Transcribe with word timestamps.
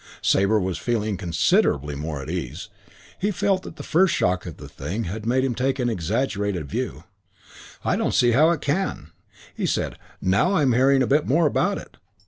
Sabre 0.23 0.59
was 0.59 0.79
feeling 0.79 1.15
considerably 1.15 1.93
more 1.93 2.23
at 2.23 2.27
ease. 2.31 2.69
He 3.19 3.29
felt 3.29 3.61
that 3.61 3.75
the 3.75 3.83
first 3.83 4.15
shock 4.15 4.47
of 4.47 4.57
the 4.57 4.67
thing 4.67 5.03
had 5.03 5.27
made 5.27 5.43
him 5.43 5.53
take 5.53 5.77
an 5.77 5.91
exaggerated 5.91 6.67
view. 6.67 7.03
"I 7.85 7.95
don't 7.97 8.15
see 8.15 8.31
how 8.31 8.49
it 8.49 8.61
can," 8.61 9.11
he 9.53 9.67
said, 9.67 9.99
"now 10.19 10.55
I'm 10.55 10.73
hearing 10.73 11.03
a 11.03 11.05
bit 11.05 11.27
more 11.27 11.45
about 11.45 11.77
it. 11.77 11.97